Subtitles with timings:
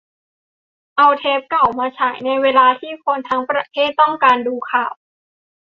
[0.97, 4.93] เอาเทปเก่ามาฉาย ในเวลาที่คนทั้งประเทศต้องการดูข่าว